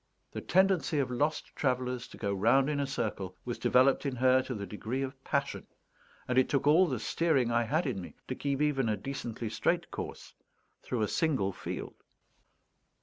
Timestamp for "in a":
2.71-2.87